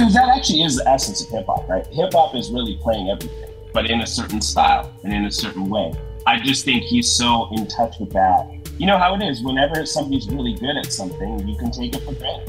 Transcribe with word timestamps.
Because 0.00 0.14
that 0.14 0.34
actually 0.34 0.62
is 0.62 0.76
the 0.76 0.88
essence 0.88 1.20
of 1.20 1.28
hip 1.28 1.44
hop, 1.44 1.68
right? 1.68 1.86
Hip 1.88 2.14
hop 2.14 2.34
is 2.34 2.50
really 2.50 2.78
playing 2.80 3.10
everything, 3.10 3.50
but 3.74 3.90
in 3.90 4.00
a 4.00 4.06
certain 4.06 4.40
style 4.40 4.90
and 5.04 5.12
in 5.12 5.26
a 5.26 5.30
certain 5.30 5.68
way. 5.68 5.92
I 6.26 6.38
just 6.38 6.64
think 6.64 6.84
he's 6.84 7.12
so 7.12 7.50
in 7.52 7.66
touch 7.66 7.98
with 8.00 8.10
that. 8.14 8.48
You 8.78 8.86
know 8.86 8.96
how 8.96 9.14
it 9.14 9.22
is. 9.22 9.42
Whenever 9.42 9.84
somebody's 9.84 10.26
really 10.30 10.54
good 10.54 10.78
at 10.78 10.90
something, 10.90 11.46
you 11.46 11.54
can 11.58 11.70
take 11.70 11.94
it 11.94 12.02
for 12.02 12.14
granted. 12.14 12.48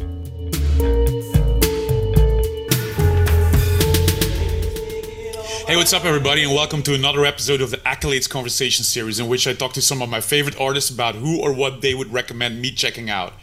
Hey, 5.67 5.75
what's 5.75 5.91
up, 5.91 6.05
everybody, 6.05 6.43
and 6.43 6.53
welcome 6.53 6.81
to 6.83 6.93
another 6.93 7.25
episode 7.25 7.59
of 7.59 7.69
the 7.69 7.77
Accolades 7.79 8.29
Conversation 8.29 8.85
series, 8.85 9.19
in 9.19 9.27
which 9.27 9.45
I 9.45 9.51
talk 9.51 9.73
to 9.73 9.81
some 9.81 10.01
of 10.01 10.07
my 10.07 10.21
favorite 10.21 10.57
artists 10.57 10.89
about 10.89 11.15
who 11.15 11.41
or 11.41 11.51
what 11.51 11.81
they 11.81 11.95
would 11.95 12.13
recommend 12.13 12.61
me 12.61 12.71
checking 12.71 13.09
out. 13.09 13.33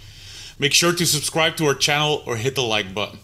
Make 0.58 0.72
sure 0.72 0.94
to 0.94 1.04
subscribe 1.04 1.56
to 1.56 1.66
our 1.66 1.74
channel 1.74 2.22
or 2.24 2.36
hit 2.36 2.54
the 2.54 2.62
like 2.62 2.94
button. 2.94 3.18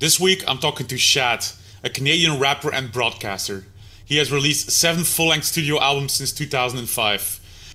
This 0.00 0.18
week, 0.18 0.42
I'm 0.48 0.56
talking 0.56 0.86
to 0.86 0.96
Shad, 0.96 1.44
a 1.84 1.90
Canadian 1.90 2.38
rapper 2.38 2.72
and 2.72 2.90
broadcaster. 2.90 3.66
He 4.02 4.16
has 4.16 4.32
released 4.32 4.70
seven 4.70 5.04
full-length 5.04 5.44
studio 5.44 5.78
albums 5.78 6.14
since 6.14 6.32
2005. 6.32 7.20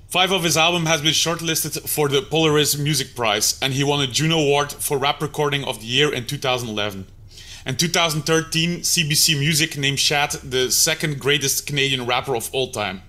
Five 0.08 0.32
of 0.32 0.44
his 0.44 0.58
albums 0.58 0.88
has 0.88 1.04
been 1.04 1.12
shortlisted 1.12 1.88
for 1.88 2.10
the 2.10 2.24
Polaris 2.24 2.80
Music 2.80 3.16
Prize, 3.16 3.60
and 3.62 3.74
he 3.74 3.84
won 3.84 4.02
a 4.02 4.08
Juno 4.08 4.40
Award 4.40 4.72
for 4.72 4.98
Rap 4.98 5.22
Recording 5.22 5.64
of 5.66 5.82
the 5.82 5.86
Year 5.86 6.12
in 6.12 6.26
2011. 6.26 7.06
In 7.68 7.76
2013, 7.76 8.80
CBC 8.80 9.38
Music 9.38 9.78
named 9.78 10.00
Shad 10.00 10.32
the 10.32 10.72
second 10.72 11.20
greatest 11.20 11.68
Canadian 11.68 12.08
rapper 12.08 12.36
of 12.36 12.50
all 12.52 12.72
time. 12.72 13.04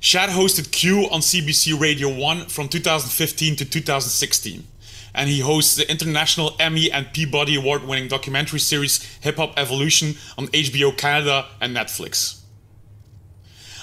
Shad 0.00 0.30
hosted 0.30 0.72
Q 0.72 1.10
on 1.10 1.20
CBC 1.20 1.78
Radio 1.78 2.08
1 2.08 2.46
from 2.46 2.68
2015 2.68 3.56
to 3.56 3.66
2016 3.66 4.66
and 5.14 5.28
he 5.28 5.40
hosts 5.40 5.76
the 5.76 5.90
international 5.90 6.56
Emmy 6.58 6.90
and 6.90 7.12
Peabody 7.12 7.56
Award 7.56 7.84
winning 7.84 8.08
documentary 8.08 8.60
series 8.60 9.02
Hip 9.20 9.36
Hop 9.36 9.54
Evolution 9.56 10.14
on 10.38 10.48
HBO 10.48 10.96
Canada 10.96 11.46
and 11.60 11.76
Netflix. 11.76 12.40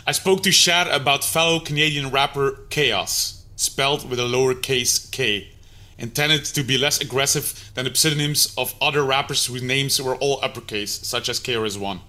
I 0.05 0.11
spoke 0.11 0.43
to 0.43 0.51
Shad 0.51 0.87
about 0.87 1.23
fellow 1.23 1.59
Canadian 1.59 2.11
rapper 2.11 2.65
k-os, 2.69 3.43
spelled 3.55 4.09
with 4.09 4.19
a 4.19 4.23
lowercase 4.23 5.11
k, 5.11 5.49
intended 5.97 6.45
to 6.45 6.63
be 6.63 6.77
less 6.77 7.01
aggressive 7.01 7.71
than 7.73 7.85
the 7.85 7.95
pseudonyms 7.95 8.53
of 8.57 8.73
other 8.79 9.03
rappers 9.03 9.47
whose 9.47 9.63
names 9.63 10.01
were 10.01 10.15
all 10.15 10.39
uppercase, 10.41 11.05
such 11.05 11.27
as 11.27 11.39
KRS-One. 11.39 12.01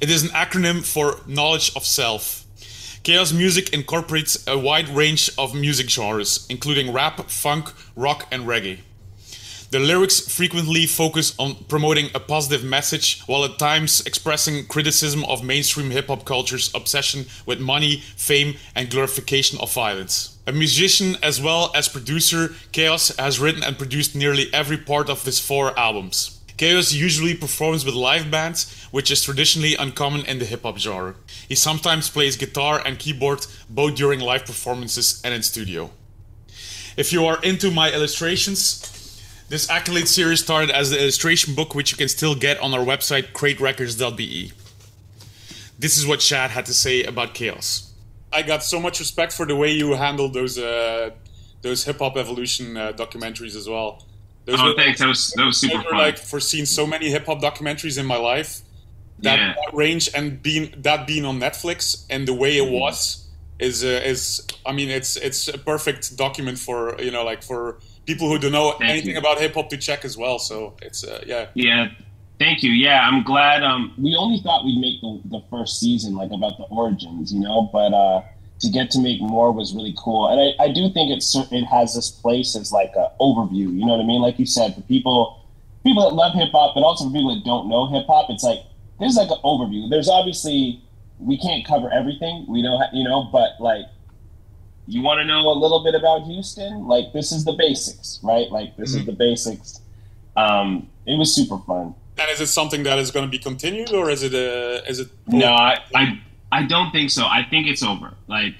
It 0.00 0.10
is 0.10 0.24
an 0.24 0.30
acronym 0.30 0.84
for 0.84 1.20
Knowledge 1.26 1.74
of 1.76 1.86
Self 1.86 2.45
Chaos 3.06 3.32
music 3.32 3.72
incorporates 3.72 4.44
a 4.48 4.58
wide 4.58 4.88
range 4.88 5.30
of 5.38 5.54
music 5.54 5.88
genres, 5.88 6.44
including 6.50 6.92
rap, 6.92 7.30
funk, 7.30 7.72
rock, 7.94 8.26
and 8.32 8.48
reggae. 8.48 8.80
The 9.70 9.78
lyrics 9.78 10.18
frequently 10.18 10.86
focus 10.86 11.32
on 11.38 11.54
promoting 11.68 12.10
a 12.16 12.18
positive 12.18 12.64
message, 12.64 13.22
while 13.26 13.44
at 13.44 13.60
times 13.60 14.04
expressing 14.06 14.66
criticism 14.66 15.24
of 15.26 15.44
mainstream 15.44 15.92
hip 15.92 16.08
hop 16.08 16.24
culture's 16.24 16.74
obsession 16.74 17.26
with 17.46 17.60
money, 17.60 17.98
fame, 18.16 18.56
and 18.74 18.90
glorification 18.90 19.60
of 19.60 19.72
violence. 19.72 20.36
A 20.44 20.50
musician 20.50 21.16
as 21.22 21.40
well 21.40 21.70
as 21.76 21.86
producer, 21.86 22.56
k-os 22.72 23.14
has 23.20 23.38
written 23.38 23.62
and 23.62 23.78
produced 23.78 24.16
nearly 24.16 24.52
every 24.52 24.78
part 24.78 25.08
of 25.08 25.22
his 25.22 25.38
four 25.38 25.78
albums. 25.78 26.35
Chaos 26.56 26.92
usually 26.92 27.34
performs 27.34 27.84
with 27.84 27.94
live 27.94 28.30
bands, 28.30 28.86
which 28.90 29.10
is 29.10 29.22
traditionally 29.22 29.76
uncommon 29.76 30.24
in 30.24 30.38
the 30.38 30.46
hip 30.46 30.62
hop 30.62 30.78
genre. 30.78 31.14
He 31.48 31.54
sometimes 31.54 32.08
plays 32.08 32.36
guitar 32.36 32.82
and 32.84 32.98
keyboard 32.98 33.46
both 33.68 33.94
during 33.94 34.20
live 34.20 34.46
performances 34.46 35.20
and 35.22 35.34
in 35.34 35.42
studio. 35.42 35.90
If 36.96 37.12
you 37.12 37.26
are 37.26 37.42
into 37.42 37.70
my 37.70 37.92
illustrations, 37.92 39.20
this 39.50 39.68
Accolade 39.68 40.08
series 40.08 40.42
started 40.42 40.70
as 40.70 40.92
an 40.92 40.98
illustration 40.98 41.54
book, 41.54 41.74
which 41.74 41.92
you 41.92 41.98
can 41.98 42.08
still 42.08 42.34
get 42.34 42.58
on 42.58 42.72
our 42.72 42.84
website, 42.84 43.32
craterecords.be. 43.32 44.52
This 45.78 45.98
is 45.98 46.06
what 46.06 46.22
Shad 46.22 46.50
had 46.50 46.64
to 46.66 46.74
say 46.74 47.04
about 47.04 47.34
k-os. 47.34 47.92
I 48.32 48.42
got 48.42 48.62
so 48.62 48.80
much 48.80 48.98
respect 48.98 49.32
for 49.32 49.44
the 49.44 49.54
way 49.54 49.72
you 49.72 49.92
handled 49.92 50.32
those 50.32 50.58
uh, 50.58 51.10
those 51.60 51.84
hip 51.84 51.98
hop 51.98 52.16
evolution 52.16 52.76
uh, 52.76 52.92
documentaries 52.92 53.54
as 53.54 53.68
well. 53.68 54.02
Those 54.46 54.60
oh, 54.60 54.66
were, 54.66 54.74
thanks. 54.74 55.00
That 55.00 55.08
was 55.08 55.32
that 55.36 55.44
was 55.44 55.58
super 55.58 55.82
fun. 55.82 55.98
Like 55.98 56.18
for 56.18 56.40
seeing 56.40 56.66
so 56.66 56.86
many 56.86 57.10
hip 57.10 57.26
hop 57.26 57.40
documentaries 57.40 57.98
in 57.98 58.06
my 58.06 58.16
life, 58.16 58.60
that, 59.20 59.38
yeah. 59.38 59.54
that, 59.54 59.74
range 59.74 60.08
and 60.14 60.40
being 60.40 60.72
that 60.78 61.06
being 61.06 61.24
on 61.24 61.40
Netflix 61.40 62.06
and 62.10 62.26
the 62.28 62.34
way 62.34 62.56
it 62.58 62.64
mm-hmm. 62.64 62.74
was 62.74 63.28
is 63.58 63.84
uh, 63.84 64.00
is 64.04 64.46
I 64.64 64.72
mean 64.72 64.88
it's 64.88 65.16
it's 65.16 65.48
a 65.48 65.58
perfect 65.58 66.16
document 66.16 66.58
for 66.58 67.00
you 67.00 67.10
know 67.10 67.24
like 67.24 67.42
for 67.42 67.78
people 68.06 68.28
who 68.28 68.38
don't 68.38 68.52
know 68.52 68.72
Thank 68.78 68.90
anything 68.90 69.12
you. 69.12 69.18
about 69.18 69.38
hip 69.38 69.54
hop 69.54 69.68
to 69.70 69.76
check 69.76 70.04
as 70.04 70.16
well. 70.16 70.38
So 70.38 70.76
it's 70.80 71.02
uh, 71.04 71.24
yeah. 71.26 71.48
Yeah. 71.54 71.88
Thank 72.38 72.62
you. 72.62 72.70
Yeah, 72.70 73.00
I'm 73.00 73.24
glad. 73.24 73.62
Um, 73.62 73.94
we 73.98 74.14
only 74.14 74.40
thought 74.40 74.64
we'd 74.64 74.78
make 74.78 75.00
the, 75.00 75.38
the 75.38 75.44
first 75.50 75.80
season 75.80 76.14
like 76.14 76.30
about 76.30 76.58
the 76.58 76.64
origins, 76.64 77.32
you 77.32 77.40
know, 77.40 77.70
but 77.72 77.94
uh, 77.94 78.22
to 78.60 78.68
get 78.70 78.90
to 78.90 79.00
make 79.00 79.20
more 79.20 79.52
was 79.52 79.74
really 79.74 79.94
cool. 79.98 80.28
And 80.28 80.40
I, 80.40 80.64
I 80.64 80.72
do 80.72 80.90
think 80.90 81.10
it's 81.10 81.34
it 81.34 81.64
has 81.64 81.94
this 81.94 82.10
place 82.10 82.56
as 82.56 82.72
like 82.72 82.92
an 82.96 83.08
overview. 83.20 83.68
You 83.72 83.84
know 83.84 83.96
what 83.96 84.00
I 84.00 84.06
mean? 84.06 84.22
Like 84.22 84.38
you 84.38 84.46
said, 84.46 84.74
for 84.74 84.80
people 84.82 85.44
people 85.84 86.08
that 86.08 86.14
love 86.14 86.34
hip 86.34 86.50
hop, 86.52 86.74
but 86.74 86.82
also 86.82 87.04
for 87.04 87.12
people 87.12 87.34
that 87.34 87.44
don't 87.44 87.68
know 87.68 87.86
hip 87.92 88.06
hop, 88.06 88.30
it's 88.30 88.42
like 88.42 88.60
there's 88.98 89.16
like 89.16 89.30
an 89.30 89.38
overview. 89.44 89.90
There's 89.90 90.08
obviously 90.08 90.82
we 91.18 91.38
can't 91.38 91.66
cover 91.66 91.90
everything. 91.92 92.46
We 92.48 92.62
don't, 92.62 92.82
you 92.92 93.04
know, 93.04 93.28
but 93.30 93.60
like 93.60 93.86
you 94.86 95.02
want 95.02 95.18
to 95.18 95.24
know 95.24 95.40
a 95.40 95.56
little 95.58 95.82
bit 95.82 95.94
about 95.94 96.24
Houston, 96.24 96.86
like 96.86 97.12
this 97.12 97.32
is 97.32 97.44
the 97.44 97.52
basics, 97.52 98.20
right? 98.22 98.50
Like 98.50 98.76
this 98.76 98.92
mm-hmm. 98.92 99.00
is 99.00 99.06
the 99.06 99.12
basics. 99.12 99.80
Um, 100.36 100.88
it 101.06 101.18
was 101.18 101.34
super 101.34 101.58
fun. 101.58 101.94
And 102.18 102.30
is 102.30 102.40
it 102.40 102.46
something 102.46 102.82
that 102.84 102.98
is 102.98 103.10
going 103.10 103.26
to 103.26 103.30
be 103.30 103.38
continued, 103.38 103.92
or 103.92 104.08
is 104.08 104.22
it 104.22 104.32
a? 104.32 104.82
Is 104.88 105.00
it? 105.00 105.08
No, 105.26 105.52
I, 105.52 105.80
I 105.94 106.18
I 106.52 106.62
don't 106.62 106.90
think 106.90 107.10
so. 107.10 107.24
I 107.24 107.42
think 107.48 107.66
it's 107.66 107.82
over. 107.82 108.14
Like 108.28 108.54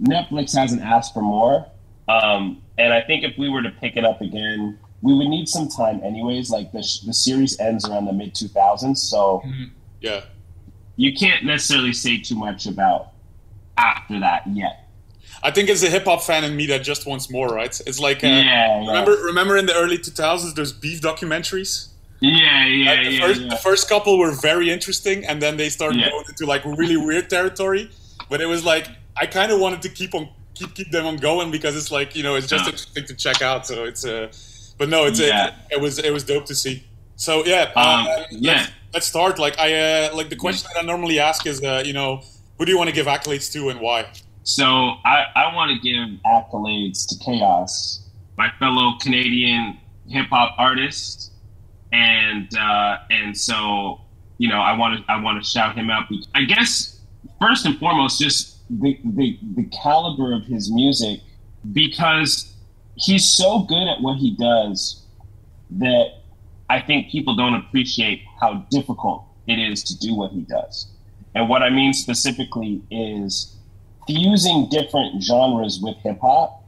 Netflix 0.00 0.54
hasn't 0.56 0.82
asked 0.82 1.14
for 1.14 1.22
more, 1.22 1.66
um, 2.08 2.62
and 2.78 2.92
I 2.92 3.02
think 3.02 3.24
if 3.24 3.36
we 3.36 3.48
were 3.48 3.62
to 3.62 3.70
pick 3.70 3.96
it 3.96 4.04
up 4.04 4.20
again, 4.20 4.78
we 5.02 5.14
would 5.14 5.28
need 5.28 5.48
some 5.48 5.68
time, 5.68 6.00
anyways. 6.02 6.50
Like 6.50 6.72
the 6.72 6.78
the 7.06 7.12
series 7.12 7.58
ends 7.58 7.88
around 7.88 8.06
the 8.06 8.12
mid 8.12 8.34
two 8.34 8.48
thousands, 8.48 9.02
so 9.02 9.42
mm-hmm. 9.44 9.64
yeah, 10.00 10.22
you 10.96 11.12
can't 11.12 11.44
necessarily 11.44 11.92
say 11.92 12.18
too 12.18 12.36
much 12.36 12.66
about 12.66 13.12
after 13.76 14.20
that 14.20 14.42
yet. 14.46 14.88
I 15.42 15.50
think 15.50 15.68
it's 15.68 15.82
a 15.82 15.90
hip 15.90 16.04
hop 16.04 16.22
fan 16.22 16.44
in 16.44 16.56
me 16.56 16.66
that 16.66 16.82
just 16.82 17.06
wants 17.06 17.30
more, 17.30 17.48
right? 17.48 17.80
It's 17.86 18.00
like 18.00 18.24
uh, 18.24 18.28
yeah, 18.28 18.80
remember 18.80 19.12
yeah. 19.12 19.24
remember 19.24 19.56
in 19.56 19.66
the 19.66 19.74
early 19.74 19.98
two 19.98 20.10
thousands, 20.10 20.54
those 20.54 20.72
beef 20.72 21.00
documentaries. 21.00 21.88
Yeah, 22.20 22.66
yeah, 22.66 22.90
like 22.90 23.04
the 23.04 23.12
yeah, 23.12 23.26
first, 23.26 23.40
yeah. 23.40 23.48
The 23.48 23.56
first 23.56 23.88
couple 23.88 24.18
were 24.18 24.32
very 24.32 24.70
interesting, 24.70 25.24
and 25.24 25.40
then 25.40 25.56
they 25.56 25.68
started 25.68 26.00
yeah. 26.00 26.10
going 26.10 26.24
into 26.28 26.46
like 26.46 26.64
really 26.64 26.96
weird 26.96 27.30
territory. 27.30 27.90
But 28.28 28.40
it 28.40 28.46
was 28.46 28.64
like 28.64 28.88
I 29.16 29.26
kind 29.26 29.52
of 29.52 29.60
wanted 29.60 29.82
to 29.82 29.88
keep 29.88 30.14
on 30.14 30.28
keep 30.54 30.74
keep 30.74 30.90
them 30.90 31.06
on 31.06 31.16
going 31.16 31.50
because 31.50 31.76
it's 31.76 31.92
like 31.92 32.16
you 32.16 32.24
know 32.24 32.34
it's 32.34 32.48
just 32.48 32.66
interesting 32.66 33.04
to 33.04 33.14
check 33.14 33.40
out. 33.40 33.66
So 33.66 33.84
it's 33.84 34.04
a, 34.04 34.24
uh, 34.24 34.32
but 34.78 34.88
no, 34.88 35.04
it's 35.04 35.20
yeah. 35.20 35.54
a, 35.70 35.76
it 35.76 35.80
was 35.80 35.98
it 35.98 36.12
was 36.12 36.24
dope 36.24 36.46
to 36.46 36.54
see. 36.56 36.84
So 37.14 37.44
yeah, 37.44 37.72
um, 37.76 38.06
uh, 38.06 38.24
yeah. 38.30 38.52
Let's, 38.52 38.70
let's, 38.94 39.06
start. 39.06 39.38
Like 39.38 39.56
I 39.58 39.74
uh, 40.06 40.16
like 40.16 40.28
the 40.28 40.36
question 40.36 40.68
that 40.74 40.82
I 40.82 40.86
normally 40.86 41.20
ask 41.20 41.46
is, 41.46 41.62
uh, 41.62 41.84
you 41.86 41.92
know, 41.92 42.22
who 42.58 42.64
do 42.64 42.72
you 42.72 42.78
want 42.78 42.88
to 42.90 42.94
give 42.94 43.06
accolades 43.06 43.52
to 43.52 43.68
and 43.68 43.80
why? 43.80 44.10
So 44.42 44.64
I 44.64 45.26
I 45.36 45.54
want 45.54 45.70
to 45.70 45.78
give 45.78 46.08
accolades 46.26 47.06
to 47.08 47.24
k-os, 47.24 48.02
my 48.36 48.50
fellow 48.58 48.94
Canadian 49.00 49.78
hip 50.08 50.26
hop 50.30 50.54
artist 50.58 51.32
and 51.92 52.48
uh, 52.56 52.98
and 53.10 53.36
so 53.36 54.00
you 54.38 54.48
know 54.48 54.60
I 54.60 54.76
want 54.76 55.04
to 55.04 55.12
I 55.12 55.20
want 55.20 55.42
to 55.42 55.48
shout 55.48 55.76
him 55.76 55.90
out. 55.90 56.04
I 56.34 56.44
guess 56.44 57.00
first 57.40 57.66
and 57.66 57.78
foremost, 57.78 58.20
just 58.20 58.58
the, 58.68 58.98
the 59.04 59.38
the 59.56 59.64
caliber 59.82 60.34
of 60.34 60.44
his 60.44 60.70
music 60.72 61.20
because 61.72 62.54
he's 62.96 63.28
so 63.36 63.60
good 63.60 63.88
at 63.88 64.00
what 64.00 64.18
he 64.18 64.34
does 64.36 65.04
that 65.70 66.22
I 66.70 66.80
think 66.80 67.10
people 67.10 67.34
don't 67.34 67.54
appreciate 67.54 68.22
how 68.40 68.66
difficult 68.70 69.24
it 69.46 69.58
is 69.58 69.82
to 69.84 69.98
do 69.98 70.14
what 70.14 70.32
he 70.32 70.42
does. 70.42 70.88
And 71.34 71.48
what 71.48 71.62
I 71.62 71.70
mean 71.70 71.92
specifically 71.92 72.82
is 72.90 73.56
fusing 74.06 74.68
different 74.70 75.22
genres 75.22 75.80
with 75.82 75.96
hip 75.98 76.18
hop 76.20 76.64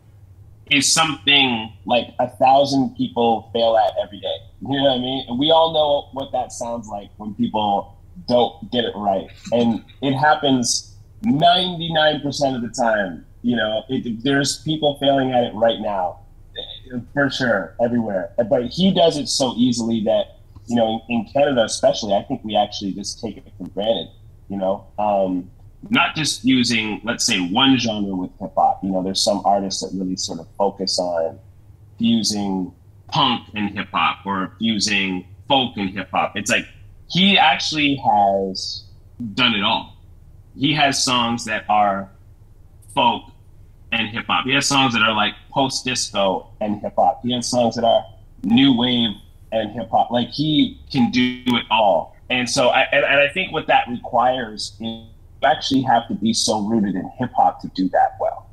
is 0.70 0.92
something 0.92 1.72
like 1.84 2.14
a 2.18 2.28
thousand 2.28 2.94
people 2.96 3.50
fail 3.52 3.76
at 3.76 3.92
every 4.02 4.20
day. 4.20 4.36
You 4.62 4.76
know 4.76 4.84
what 4.84 4.92
I 4.92 4.98
mean? 4.98 5.24
And 5.28 5.38
we 5.38 5.50
all 5.50 5.72
know 5.72 6.08
what 6.12 6.32
that 6.32 6.52
sounds 6.52 6.86
like 6.88 7.10
when 7.16 7.34
people 7.34 7.98
don't 8.28 8.70
get 8.70 8.84
it 8.84 8.92
right. 8.94 9.28
And 9.52 9.84
it 10.00 10.14
happens 10.14 10.94
99% 11.24 12.54
of 12.54 12.62
the 12.62 12.68
time. 12.68 13.26
You 13.42 13.56
know, 13.56 13.84
it, 13.88 14.22
there's 14.22 14.58
people 14.62 14.96
failing 15.00 15.32
at 15.32 15.44
it 15.44 15.54
right 15.54 15.80
now, 15.80 16.20
for 17.14 17.30
sure, 17.30 17.74
everywhere. 17.82 18.32
But 18.48 18.66
he 18.66 18.92
does 18.92 19.16
it 19.16 19.28
so 19.28 19.54
easily 19.56 20.04
that, 20.04 20.38
you 20.66 20.76
know, 20.76 21.02
in, 21.08 21.20
in 21.20 21.32
Canada 21.32 21.64
especially, 21.64 22.14
I 22.14 22.22
think 22.22 22.44
we 22.44 22.54
actually 22.54 22.92
just 22.92 23.20
take 23.20 23.38
it 23.38 23.52
for 23.58 23.68
granted, 23.70 24.08
you 24.48 24.58
know? 24.58 24.86
Um, 24.98 25.50
not 25.88 26.14
just 26.14 26.44
using, 26.44 27.00
let's 27.04 27.24
say, 27.24 27.40
one 27.40 27.78
genre 27.78 28.14
with 28.14 28.30
hip 28.38 28.52
hop. 28.54 28.84
You 28.84 28.90
know, 28.90 29.02
there's 29.02 29.22
some 29.22 29.42
artists 29.44 29.82
that 29.82 29.96
really 29.98 30.16
sort 30.16 30.40
of 30.40 30.46
focus 30.58 30.98
on 30.98 31.38
fusing 31.98 32.72
punk 33.08 33.48
and 33.54 33.70
hip 33.70 33.88
hop 33.92 34.26
or 34.26 34.54
fusing 34.58 35.26
folk 35.48 35.76
and 35.76 35.90
hip 35.90 36.10
hop. 36.10 36.36
It's 36.36 36.50
like 36.50 36.66
he 37.08 37.38
actually 37.38 37.96
has 37.96 38.84
done 39.34 39.54
it 39.54 39.62
all. 39.62 39.96
He 40.56 40.74
has 40.74 41.02
songs 41.02 41.44
that 41.46 41.64
are 41.68 42.10
folk 42.94 43.24
and 43.92 44.08
hip 44.08 44.26
hop. 44.26 44.44
He 44.44 44.52
has 44.54 44.66
songs 44.66 44.92
that 44.92 45.02
are 45.02 45.14
like 45.14 45.34
post 45.50 45.84
disco 45.84 46.50
and 46.60 46.80
hip 46.80 46.94
hop. 46.96 47.20
He 47.22 47.32
has 47.32 47.48
songs 47.48 47.76
that 47.76 47.84
are 47.84 48.04
new 48.44 48.76
wave 48.76 49.10
and 49.52 49.72
hip 49.72 49.90
hop. 49.90 50.10
Like 50.10 50.28
he 50.28 50.80
can 50.92 51.10
do 51.10 51.42
it 51.46 51.64
all. 51.70 52.16
And 52.28 52.48
so, 52.48 52.68
I, 52.68 52.82
and, 52.92 53.04
and 53.04 53.20
I 53.20 53.28
think 53.28 53.52
what 53.52 53.66
that 53.66 53.88
requires 53.88 54.76
is 54.80 55.09
actually 55.44 55.82
have 55.82 56.08
to 56.08 56.14
be 56.14 56.32
so 56.32 56.60
rooted 56.60 56.94
in 56.94 57.08
hip 57.18 57.30
hop 57.36 57.60
to 57.62 57.68
do 57.74 57.88
that 57.90 58.16
well. 58.20 58.50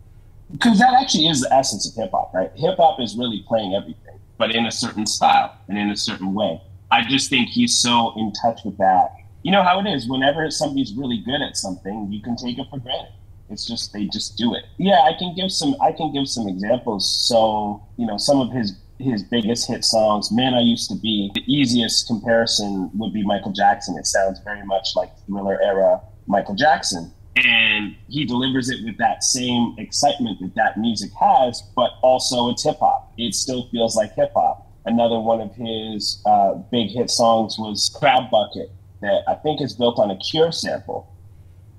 Because 0.51 0.79
that 0.79 0.93
actually 0.93 1.27
is 1.27 1.41
the 1.41 1.53
essence 1.53 1.89
of 1.89 1.95
hip 1.95 2.11
hop, 2.11 2.33
right? 2.33 2.51
Hip 2.55 2.77
hop 2.77 2.99
is 2.99 3.15
really 3.17 3.43
playing 3.47 3.75
everything, 3.75 4.19
but 4.37 4.55
in 4.55 4.65
a 4.65 4.71
certain 4.71 5.05
style 5.05 5.57
and 5.67 5.77
in 5.77 5.89
a 5.89 5.97
certain 5.97 6.33
way. 6.33 6.61
I 6.89 7.03
just 7.03 7.29
think 7.29 7.49
he's 7.49 7.77
so 7.77 8.13
in 8.17 8.31
touch 8.41 8.61
with 8.63 8.77
that. 8.77 9.11
You 9.43 9.51
know 9.51 9.63
how 9.63 9.79
it 9.79 9.87
is. 9.87 10.07
Whenever 10.07 10.49
somebody's 10.49 10.93
really 10.93 11.17
good 11.25 11.41
at 11.41 11.57
something, 11.57 12.11
you 12.11 12.21
can 12.21 12.35
take 12.35 12.57
it 12.57 12.67
for 12.69 12.79
granted. 12.79 13.13
It's 13.49 13.65
just 13.65 13.93
they 13.93 14.05
just 14.05 14.37
do 14.37 14.55
it. 14.55 14.65
Yeah, 14.77 15.01
I 15.03 15.13
can 15.17 15.33
give 15.35 15.51
some. 15.51 15.75
I 15.81 15.91
can 15.91 16.13
give 16.13 16.27
some 16.27 16.47
examples. 16.47 17.27
So 17.27 17.83
you 17.97 18.05
know, 18.05 18.17
some 18.17 18.39
of 18.39 18.51
his 18.51 18.77
his 18.99 19.23
biggest 19.23 19.67
hit 19.67 19.85
songs, 19.85 20.31
"Man 20.31 20.53
I 20.53 20.61
Used 20.61 20.89
to 20.89 20.95
Be." 20.95 21.31
The 21.33 21.43
easiest 21.47 22.07
comparison 22.07 22.89
would 22.95 23.13
be 23.13 23.23
Michael 23.23 23.51
Jackson. 23.51 23.97
It 23.97 24.05
sounds 24.05 24.39
very 24.43 24.65
much 24.65 24.89
like 24.95 25.11
Thriller 25.25 25.61
era 25.61 26.01
Michael 26.27 26.55
Jackson. 26.55 27.11
And 27.35 27.95
he 28.09 28.25
delivers 28.25 28.69
it 28.69 28.83
with 28.83 28.97
that 28.97 29.23
same 29.23 29.75
excitement 29.77 30.39
that 30.41 30.55
that 30.55 30.77
music 30.79 31.11
has, 31.19 31.61
but 31.75 31.91
also 32.01 32.49
it's 32.49 32.63
hip 32.63 32.77
hop. 32.79 33.13
It 33.17 33.35
still 33.35 33.69
feels 33.69 33.95
like 33.95 34.13
hip 34.15 34.31
hop. 34.35 34.67
Another 34.85 35.19
one 35.19 35.41
of 35.41 35.53
his 35.53 36.21
uh, 36.25 36.53
big 36.71 36.89
hit 36.89 37.11
songs 37.11 37.57
was 37.59 37.95
Crab 37.99 38.31
Bucket, 38.31 38.71
that 39.01 39.21
I 39.27 39.35
think 39.35 39.61
is 39.61 39.73
built 39.73 39.99
on 39.99 40.09
a 40.09 40.17
Cure 40.17 40.51
sample, 40.51 41.13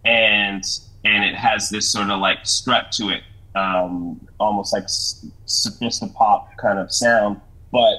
and 0.04 0.62
and 1.04 1.24
it 1.24 1.34
has 1.34 1.70
this 1.70 1.90
sort 1.90 2.10
of 2.10 2.20
like 2.20 2.44
strut 2.44 2.92
to 2.92 3.08
it, 3.08 3.22
um, 3.56 4.20
almost 4.38 4.72
like 4.72 4.84
sophisti-pop 4.84 6.56
kind 6.58 6.78
of 6.78 6.92
sound, 6.92 7.40
but 7.72 7.94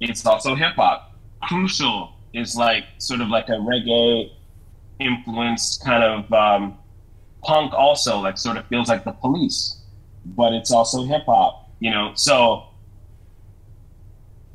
it's 0.00 0.24
also 0.24 0.54
hip 0.54 0.74
hop. 0.76 1.12
Crucial 1.42 2.12
is 2.32 2.56
like 2.56 2.84
sort 2.98 3.20
of 3.20 3.28
like 3.28 3.48
a 3.48 3.58
reggae 3.58 4.30
influenced 5.00 5.84
kind 5.84 6.02
of 6.02 6.32
um, 6.32 6.78
punk 7.42 7.72
also 7.74 8.18
like 8.20 8.38
sort 8.38 8.56
of 8.56 8.66
feels 8.68 8.88
like 8.88 9.04
the 9.04 9.12
police 9.12 9.80
but 10.24 10.52
it's 10.52 10.70
also 10.70 11.04
hip 11.04 11.24
hop 11.26 11.64
you 11.80 11.90
know? 11.90 12.12
So 12.14 12.64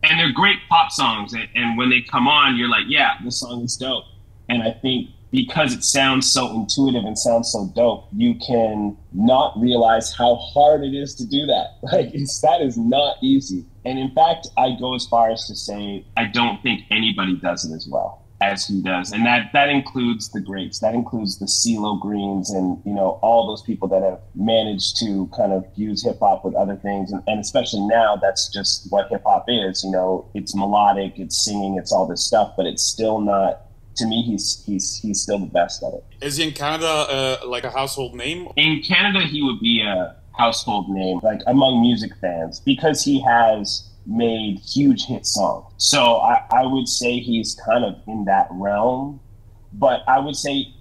and 0.01 0.19
they're 0.19 0.31
great 0.31 0.57
pop 0.69 0.91
songs 0.91 1.33
and, 1.33 1.47
and 1.55 1.77
when 1.77 1.89
they 1.89 2.01
come 2.01 2.27
on 2.27 2.57
you're 2.57 2.69
like 2.69 2.85
yeah 2.87 3.15
this 3.23 3.39
song 3.39 3.63
is 3.63 3.75
dope. 3.77 4.05
And 4.47 4.63
i 4.63 4.71
think 4.71 5.09
because 5.31 5.75
it 5.75 5.83
sounds 5.83 6.31
so 6.31 6.51
intuitive 6.55 7.03
and 7.05 7.17
sounds 7.17 7.51
so 7.51 7.71
dope 7.75 8.07
you 8.15 8.33
can 8.35 8.97
not 9.13 9.53
realize 9.59 10.11
how 10.11 10.35
hard 10.35 10.83
it 10.83 10.95
is 10.95 11.13
to 11.15 11.25
do 11.25 11.45
that. 11.45 11.77
Like 11.91 12.13
it's 12.15 12.41
that 12.41 12.61
is 12.61 12.77
not 12.77 13.17
easy. 13.21 13.65
And 13.85 13.99
in 13.99 14.11
fact 14.15 14.47
i 14.57 14.75
go 14.79 14.95
as 14.95 15.05
far 15.05 15.29
as 15.29 15.45
to 15.47 15.55
say 15.55 16.05
i 16.17 16.25
don't 16.25 16.63
think 16.63 16.83
anybody 16.89 17.35
does 17.35 17.65
it 17.65 17.75
as 17.75 17.87
well 17.87 18.18
as 18.41 18.67
he 18.67 18.81
does, 18.81 19.11
and 19.11 19.25
that 19.25 19.51
that 19.53 19.69
includes 19.69 20.29
the 20.29 20.39
greats. 20.39 20.79
That 20.79 20.93
includes 20.93 21.39
the 21.39 21.45
CeeLo 21.45 21.99
Greens 21.99 22.49
and 22.49 22.81
you 22.85 22.93
know 22.93 23.19
all 23.21 23.47
those 23.47 23.61
people 23.61 23.87
that 23.89 24.01
have 24.01 24.21
managed 24.33 24.97
to 24.99 25.29
kind 25.35 25.51
of 25.51 25.65
use 25.75 26.03
hip 26.03 26.19
hop 26.19 26.45
with 26.45 26.55
other 26.55 26.75
things, 26.77 27.11
and, 27.11 27.21
and 27.27 27.39
especially 27.39 27.81
now 27.81 28.15
that's 28.15 28.49
just 28.49 28.87
what 28.91 29.09
hip 29.09 29.23
hop 29.25 29.45
is. 29.47 29.83
You 29.83 29.91
know, 29.91 30.29
it's 30.33 30.55
melodic, 30.55 31.13
it's 31.17 31.43
singing, 31.43 31.77
it's 31.77 31.91
all 31.91 32.07
this 32.07 32.25
stuff, 32.25 32.53
but 32.55 32.65
it's 32.65 32.83
still 32.83 33.19
not. 33.19 33.65
To 33.97 34.07
me, 34.07 34.21
he's 34.21 34.63
he's 34.65 34.97
he's 35.01 35.21
still 35.21 35.39
the 35.39 35.47
best 35.47 35.83
at 35.83 35.93
it. 35.93 36.05
Is 36.21 36.37
he 36.37 36.47
in 36.47 36.53
Canada 36.53 36.87
uh, 36.87 37.37
like 37.45 37.65
a 37.65 37.69
household 37.69 38.15
name? 38.15 38.47
In 38.55 38.81
Canada, 38.81 39.25
he 39.25 39.41
would 39.41 39.59
be 39.59 39.81
a 39.81 40.15
household 40.37 40.89
name, 40.89 41.19
like 41.21 41.41
among 41.47 41.81
music 41.81 42.13
fans, 42.21 42.61
because 42.61 43.03
he 43.03 43.21
has 43.21 43.88
made 44.05 44.59
huge 44.59 45.05
hit 45.05 45.25
songs. 45.25 45.71
So 45.77 46.17
I, 46.17 46.43
I 46.51 46.65
would 46.65 46.87
say 46.87 47.19
he's 47.19 47.59
kind 47.65 47.85
of 47.85 47.95
in 48.07 48.25
that 48.25 48.47
realm. 48.51 49.19
But 49.73 50.01
I 50.07 50.19
would 50.19 50.35
say 50.35 50.73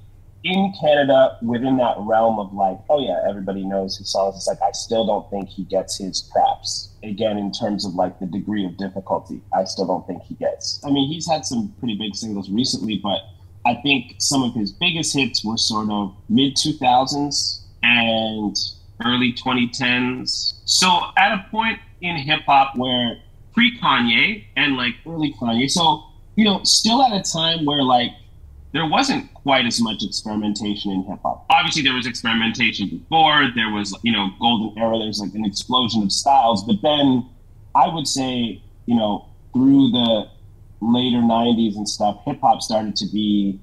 in 0.45 0.73
Canada, 0.81 1.37
within 1.43 1.77
that 1.79 1.97
realm 1.99 2.39
of 2.39 2.53
like, 2.55 2.79
oh 2.89 3.01
yeah, 3.01 3.21
everybody 3.29 3.65
knows 3.65 3.99
his 3.99 4.11
songs, 4.11 4.37
it's 4.37 4.47
like 4.47 4.63
I 4.63 4.73
still 4.73 5.07
don't 5.07 5.29
think 5.31 5.49
he 5.49 5.65
gets 5.65 5.99
his 5.99 6.23
props. 6.33 6.91
Again, 7.03 7.39
in 7.39 7.53
terms 7.53 7.85
of 7.85 7.95
like 7.95 8.19
the 8.19 8.27
degree 8.27 8.65
of 8.65 8.77
difficulty, 8.77 9.43
I 9.55 9.65
still 9.65 9.87
don't 9.87 10.07
think 10.07 10.23
he 10.23 10.35
gets. 10.35 10.81
I 10.85 10.91
mean, 10.91 11.11
he's 11.11 11.29
had 11.29 11.45
some 11.45 11.75
pretty 11.79 11.97
big 11.97 12.15
singles 12.15 12.51
recently, 12.51 13.01
but 13.03 13.21
I 13.67 13.75
think 13.83 14.15
some 14.19 14.43
of 14.43 14.55
his 14.55 14.73
biggest 14.73 15.15
hits 15.15 15.45
were 15.45 15.57
sort 15.57 15.91
of 15.91 16.15
mid 16.29 16.57
2000s 16.57 17.61
and 17.83 18.57
early 19.05 19.33
2010s. 19.33 20.55
So 20.65 20.89
at 21.17 21.33
a 21.33 21.47
point 21.51 21.79
in 22.01 22.17
hip 22.17 22.41
hop 22.47 22.77
where 22.77 23.19
pre 23.53 23.79
Kanye 23.79 24.45
and 24.57 24.77
like 24.77 24.95
early 25.07 25.35
Kanye, 25.35 25.71
so 25.71 26.05
you 26.37 26.45
know, 26.45 26.61
still 26.63 27.03
at 27.03 27.13
a 27.13 27.23
time 27.33 27.65
where 27.65 27.83
like 27.83 28.13
there 28.73 28.87
wasn't 28.87 29.33
quite 29.35 29.67
as 29.67 29.81
much 29.81 30.05
experimentation 30.05 30.93
in 30.93 31.03
hip 31.05 31.19
hop. 31.23 31.47
Obviously, 31.51 31.83
there 31.83 31.95
was 31.95 32.07
experimentation 32.07 32.89
before. 32.89 33.49
There 33.55 33.73
was, 33.73 33.97
you 34.03 34.13
know, 34.13 34.29
golden 34.41 34.79
era. 34.79 34.99
There's 34.99 35.21
like 35.21 35.35
an 35.35 35.45
explosion 35.45 36.03
of 36.03 36.13
styles. 36.13 36.65
But 36.65 36.77
then, 36.83 37.29
I 37.75 37.89
would 37.89 38.07
say, 38.07 38.63
you 38.87 38.95
know, 38.95 39.27
through 39.53 39.91
the 39.91 40.29
later 40.81 41.19
'90s 41.19 41.77
and 41.77 41.89
stuff, 41.89 42.21
hip 42.25 42.41
hop 42.41 42.61
started 42.63 42.95
to 42.97 43.07
be, 43.07 43.59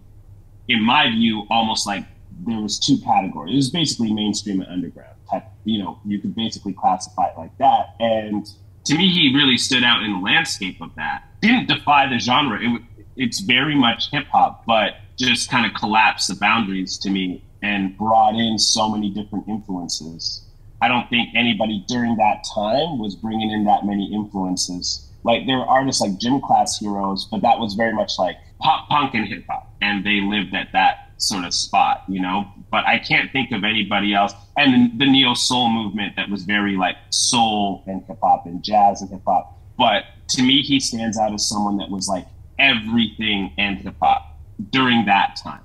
in 0.67 0.81
my 0.81 1.09
view, 1.11 1.43
almost 1.49 1.85
like 1.85 2.03
there 2.45 2.59
was 2.59 2.79
two 2.79 2.97
categories. 2.97 3.53
It 3.53 3.57
was 3.57 3.69
basically 3.69 4.11
mainstream 4.11 4.61
and 4.61 4.69
underground 4.69 5.14
type. 5.29 5.43
You 5.63 5.83
know, 5.83 5.99
you 6.05 6.19
could 6.19 6.35
basically 6.35 6.73
classify 6.73 7.27
it 7.27 7.37
like 7.37 7.57
that. 7.57 7.95
And 7.99 8.47
to 8.85 8.97
me, 8.97 9.09
he 9.09 9.33
really 9.35 9.57
stood 9.57 9.83
out 9.83 10.03
in 10.03 10.13
the 10.13 10.19
landscape 10.19 10.81
of 10.81 10.93
that. 10.95 11.23
Didn't 11.41 11.67
defy 11.67 12.07
the 12.07 12.19
genre. 12.19 12.59
It, 12.61 12.81
it's 13.15 13.39
very 13.39 13.75
much 13.75 14.11
hip 14.11 14.25
hop, 14.27 14.65
but 14.65 14.95
just 15.17 15.49
kind 15.49 15.65
of 15.65 15.73
collapsed 15.73 16.27
the 16.27 16.35
boundaries 16.35 16.97
to 16.99 17.09
me 17.09 17.43
and 17.61 17.97
brought 17.97 18.35
in 18.35 18.59
so 18.59 18.89
many 18.89 19.09
different 19.09 19.47
influences. 19.47 20.45
I 20.81 20.87
don't 20.87 21.09
think 21.09 21.29
anybody 21.33 21.83
during 21.87 22.17
that 22.17 22.45
time 22.53 22.99
was 22.99 23.15
bringing 23.15 23.49
in 23.49 23.63
that 23.65 23.85
many 23.85 24.13
influences. 24.13 25.09
Like 25.23 25.47
there 25.47 25.57
were 25.57 25.65
artists 25.65 26.01
like 26.01 26.19
gym 26.19 26.41
class 26.41 26.77
heroes, 26.77 27.27
but 27.31 27.41
that 27.41 27.59
was 27.59 27.73
very 27.73 27.93
much 27.93 28.19
like 28.19 28.37
pop 28.59 28.87
punk 28.89 29.15
and 29.15 29.27
hip 29.27 29.45
hop, 29.49 29.73
and 29.81 30.05
they 30.05 30.21
lived 30.21 30.53
at 30.53 30.71
that 30.73 31.04
sort 31.17 31.45
of 31.45 31.53
spot, 31.53 32.03
you 32.07 32.21
know. 32.21 32.45
But 32.71 32.85
I 32.85 32.99
can't 32.99 33.31
think 33.31 33.51
of 33.51 33.63
anybody 33.63 34.13
else. 34.13 34.33
And 34.57 34.99
the 34.99 35.05
neo 35.05 35.33
soul 35.33 35.69
movement 35.69 36.15
that 36.15 36.29
was 36.29 36.43
very 36.43 36.75
like 36.77 36.97
soul 37.09 37.83
and 37.87 38.03
hip 38.05 38.19
hop 38.21 38.45
and 38.45 38.63
jazz 38.63 39.01
and 39.01 39.09
hip 39.09 39.21
hop. 39.25 39.57
But 39.77 40.05
to 40.29 40.41
me, 40.41 40.61
he 40.61 40.79
stands 40.79 41.17
out 41.17 41.33
as 41.33 41.47
someone 41.47 41.77
that 41.77 41.89
was 41.89 42.07
like 42.07 42.27
everything 42.59 43.53
and 43.57 43.77
hip 43.77 43.95
hop 44.01 44.37
during 44.71 45.05
that 45.05 45.37
time. 45.41 45.61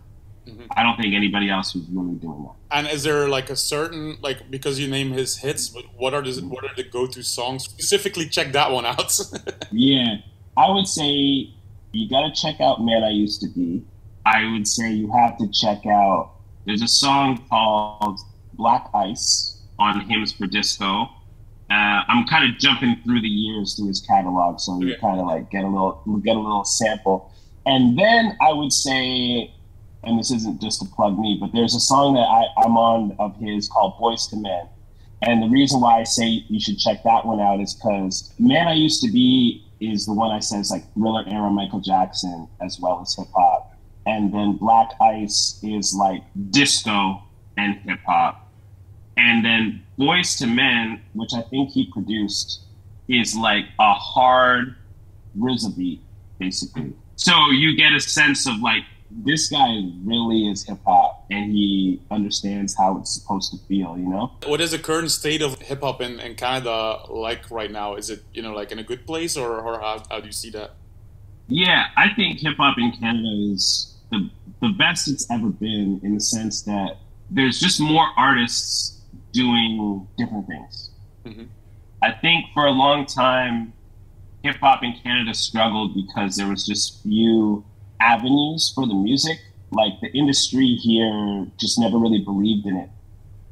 Mm-hmm. 0.46 0.66
I 0.76 0.82
don't 0.82 0.96
think 0.96 1.14
anybody 1.14 1.48
else 1.50 1.74
was 1.74 1.84
really 1.90 2.14
doing 2.14 2.42
that. 2.44 2.76
And 2.76 2.86
is 2.86 3.02
there 3.02 3.28
like 3.28 3.50
a 3.50 3.56
certain 3.56 4.18
like 4.20 4.50
because 4.50 4.80
you 4.80 4.88
name 4.88 5.12
his 5.12 5.38
hits, 5.38 5.68
but 5.68 5.84
what 5.96 6.14
are 6.14 6.22
the 6.22 6.40
what 6.42 6.64
are 6.64 6.74
the 6.74 6.82
go 6.82 7.06
to 7.06 7.22
songs? 7.22 7.64
Specifically, 7.64 8.28
check 8.28 8.52
that 8.52 8.70
one 8.70 8.86
out. 8.86 9.18
yeah, 9.72 10.16
I 10.56 10.70
would 10.70 10.86
say 10.86 11.50
you 11.92 12.08
got 12.08 12.22
to 12.22 12.32
check 12.32 12.60
out 12.60 12.82
"Man 12.82 13.02
I 13.02 13.10
Used 13.10 13.40
to 13.42 13.48
Be." 13.48 13.84
I 14.26 14.50
would 14.52 14.66
say 14.66 14.92
you 14.92 15.10
have 15.12 15.38
to 15.38 15.48
check 15.48 15.86
out. 15.86 16.32
There's 16.66 16.82
a 16.82 16.88
song 16.88 17.44
called 17.48 18.20
Black 18.54 18.88
Ice 18.94 19.62
on 19.78 20.00
Hymns 20.08 20.32
for 20.32 20.46
Disco. 20.46 21.08
Uh, 21.70 22.02
I'm 22.08 22.26
kind 22.26 22.50
of 22.52 22.58
jumping 22.58 23.00
through 23.04 23.22
the 23.22 23.28
years 23.28 23.76
through 23.76 23.88
his 23.88 24.00
catalog, 24.00 24.58
so 24.58 24.80
you 24.82 24.96
kind 25.00 25.20
of 25.20 25.26
like 25.26 25.50
get 25.50 25.64
a 25.64 25.68
little 25.68 26.02
get 26.24 26.36
a 26.36 26.40
little 26.40 26.64
sample. 26.64 27.32
And 27.64 27.98
then 27.98 28.36
I 28.40 28.52
would 28.52 28.72
say, 28.72 29.54
and 30.02 30.18
this 30.18 30.30
isn't 30.30 30.60
just 30.60 30.80
to 30.80 30.88
plug 30.88 31.18
me, 31.18 31.38
but 31.40 31.52
there's 31.52 31.74
a 31.74 31.80
song 31.80 32.14
that 32.14 32.20
I, 32.20 32.46
I'm 32.64 32.76
on 32.76 33.14
of 33.18 33.36
his 33.36 33.68
called 33.68 33.98
Boyz 33.98 34.32
II 34.32 34.40
Men. 34.40 34.68
And 35.22 35.42
the 35.42 35.48
reason 35.48 35.80
why 35.80 36.00
I 36.00 36.04
say 36.04 36.44
you 36.48 36.58
should 36.58 36.78
check 36.78 37.02
that 37.04 37.26
one 37.26 37.40
out 37.40 37.60
is 37.60 37.74
because 37.74 38.32
Man 38.38 38.66
I 38.66 38.74
Used 38.74 39.02
to 39.02 39.12
Be 39.12 39.64
is 39.78 40.06
the 40.06 40.12
one 40.12 40.30
I 40.30 40.40
said 40.40 40.60
is 40.60 40.70
like 40.70 40.92
thriller 40.94 41.24
era 41.26 41.50
Michael 41.50 41.80
Jackson 41.80 42.48
as 42.60 42.78
well 42.80 43.00
as 43.02 43.14
hip 43.14 43.28
hop. 43.34 43.59
And 44.06 44.32
then 44.32 44.56
Black 44.56 44.90
Ice 45.00 45.60
is 45.62 45.94
like 45.94 46.22
disco 46.50 47.22
and 47.56 47.76
hip 47.80 48.00
hop. 48.06 48.48
And 49.16 49.44
then 49.44 49.82
Boyz 49.98 50.40
II 50.40 50.54
Men, 50.54 51.02
which 51.12 51.34
I 51.34 51.42
think 51.42 51.70
he 51.70 51.90
produced, 51.92 52.62
is 53.08 53.36
like 53.36 53.66
a 53.78 53.92
hard 53.92 54.76
RZA 55.38 55.76
beat, 55.76 56.00
basically. 56.38 56.94
So 57.16 57.50
you 57.50 57.76
get 57.76 57.92
a 57.92 58.00
sense 58.00 58.48
of 58.48 58.60
like 58.60 58.84
this 59.10 59.48
guy 59.50 59.82
really 60.04 60.48
is 60.48 60.64
hip 60.64 60.78
hop 60.86 61.26
and 61.30 61.52
he 61.52 62.00
understands 62.10 62.76
how 62.76 62.98
it's 62.98 63.12
supposed 63.12 63.52
to 63.52 63.58
feel, 63.66 63.98
you 63.98 64.08
know? 64.08 64.32
What 64.46 64.60
is 64.60 64.70
the 64.70 64.78
current 64.78 65.10
state 65.10 65.42
of 65.42 65.60
hip 65.60 65.82
hop 65.82 66.00
in, 66.00 66.20
in 66.20 66.36
Canada 66.36 67.00
like 67.08 67.50
right 67.50 67.70
now? 67.70 67.96
Is 67.96 68.08
it, 68.10 68.22
you 68.32 68.42
know, 68.42 68.52
like 68.52 68.72
in 68.72 68.78
a 68.78 68.84
good 68.84 69.06
place 69.06 69.36
or, 69.36 69.60
or 69.60 69.80
how, 69.80 70.02
how 70.10 70.20
do 70.20 70.26
you 70.26 70.32
see 70.32 70.50
that? 70.50 70.72
Yeah, 71.50 71.86
I 71.96 72.14
think 72.14 72.38
hip 72.40 72.56
hop 72.56 72.78
in 72.78 72.92
Canada 72.92 73.28
is 73.52 73.98
the, 74.10 74.30
the 74.62 74.68
best 74.78 75.08
it's 75.08 75.28
ever 75.30 75.48
been 75.48 76.00
in 76.02 76.14
the 76.14 76.20
sense 76.20 76.62
that 76.62 76.96
there's 77.28 77.58
just 77.58 77.80
more 77.80 78.06
artists 78.16 79.00
doing 79.32 80.06
different 80.16 80.46
things. 80.46 80.90
Mm-hmm. 81.26 81.44
I 82.02 82.12
think 82.12 82.46
for 82.54 82.66
a 82.66 82.70
long 82.70 83.04
time, 83.04 83.72
hip 84.42 84.56
hop 84.56 84.82
in 84.82 84.94
Canada 85.02 85.34
struggled 85.34 85.94
because 85.94 86.36
there 86.36 86.48
was 86.48 86.66
just 86.66 87.02
few 87.02 87.64
avenues 88.00 88.72
for 88.74 88.86
the 88.86 88.94
music. 88.94 89.38
Like 89.72 90.00
the 90.00 90.08
industry 90.16 90.74
here 90.74 91.46
just 91.58 91.78
never 91.78 91.98
really 91.98 92.20
believed 92.20 92.66
in 92.66 92.76
it. 92.76 92.90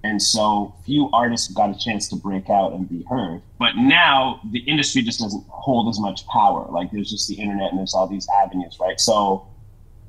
And 0.05 0.23
so 0.23 0.75
few 0.85 1.11
artists 1.13 1.53
got 1.53 1.71
a 1.71 1.79
chance 1.79 2.09
to 2.09 2.17
break 2.17 2.49
out 2.49 2.73
and 2.73 2.89
be 2.89 3.05
heard. 3.09 3.43
But 3.59 3.77
now 3.77 4.41
the 4.51 4.61
industry 4.61 5.03
just 5.03 5.21
doesn't 5.21 5.45
hold 5.49 5.89
as 5.89 5.99
much 5.99 6.27
power. 6.29 6.69
Like 6.71 6.91
there's 6.93 7.11
just 7.11 7.29
the 7.29 7.35
internet 7.35 7.71
and 7.71 7.79
there's 7.79 7.95
all 7.95 8.07
these 8.07 8.29
avenues, 8.43 8.79
right? 8.81 9.01
So 9.01 9.47